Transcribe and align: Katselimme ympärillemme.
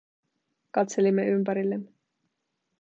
Katselimme 0.71 1.27
ympärillemme. 1.27 1.93